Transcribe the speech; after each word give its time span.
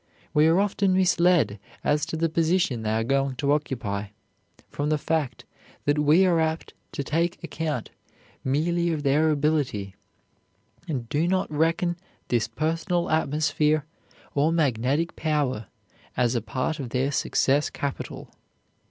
We 0.33 0.47
are 0.47 0.59
often 0.59 0.93
misled 0.95 1.59
as 1.83 2.07
to 2.07 2.17
the 2.17 2.27
position 2.27 2.81
they 2.81 2.89
are 2.89 3.03
going 3.03 3.35
to 3.35 3.51
occupy 3.53 4.07
from 4.67 4.89
the 4.89 4.97
fact 4.97 5.45
that 5.85 5.99
we 5.99 6.25
are 6.25 6.39
apt 6.39 6.73
to 6.93 7.03
take 7.03 7.37
account 7.43 7.91
merely 8.43 8.91
of 8.91 9.03
their 9.03 9.29
ability, 9.29 9.93
and 10.87 11.07
do 11.09 11.27
not 11.27 11.51
reckon 11.53 11.97
this 12.29 12.47
personal 12.47 13.11
atmosphere 13.11 13.85
or 14.33 14.51
magnetic 14.51 15.15
power 15.15 15.67
as 16.17 16.33
a 16.33 16.41
part 16.41 16.79
of 16.79 16.89
their 16.89 17.11
success 17.11 17.69
capital. 17.69 18.33